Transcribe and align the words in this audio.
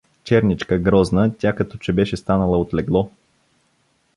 Черничка, 0.23 0.77
грозна, 0.79 1.31
тя 1.39 1.55
като 1.55 1.77
че 1.77 1.93
беше 1.93 2.17
станала 2.17 2.57
от 2.57 2.73
легло. 2.73 3.11